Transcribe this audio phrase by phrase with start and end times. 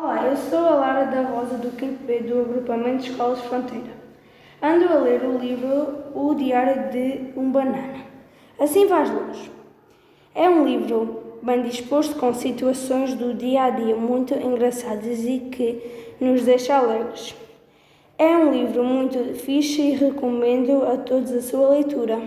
[0.00, 3.90] Olá, eu sou a Lara da Rosa do 5 B do agrupamento de Escolas Fronteira.
[4.62, 8.04] Ando a ler o livro O Diário de um Banana.
[8.60, 9.50] Assim vais longe.
[10.36, 16.14] É um livro bem disposto com situações do dia a dia muito engraçadas e que
[16.20, 17.34] nos deixa alegres.
[18.16, 22.20] É um livro muito fixe e recomendo a todos a sua leitura.